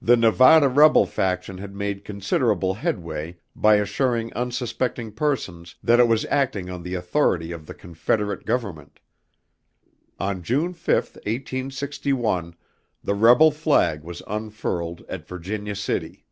The 0.00 0.16
Nevada 0.16 0.68
rebel 0.68 1.06
faction 1.06 1.58
had 1.58 1.72
made 1.72 2.04
considerable 2.04 2.74
headway 2.74 3.38
by 3.54 3.76
assuring 3.76 4.32
unsuspecting 4.32 5.12
persons 5.12 5.76
that 5.84 6.00
it 6.00 6.08
was 6.08 6.24
acting 6.24 6.68
on 6.68 6.82
the 6.82 6.94
authority 6.96 7.52
of 7.52 7.66
the 7.66 7.72
Confederate 7.74 8.44
Government. 8.44 8.98
On 10.18 10.42
June 10.42 10.72
5, 10.74 10.94
1861, 10.96 12.56
the 13.04 13.14
rebel 13.14 13.52
flag 13.52 14.02
was 14.02 14.20
unfurled 14.26 15.04
at 15.08 15.28
Virginia 15.28 15.76
City. 15.76 16.26